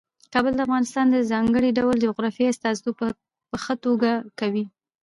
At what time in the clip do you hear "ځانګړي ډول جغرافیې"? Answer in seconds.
1.31-2.51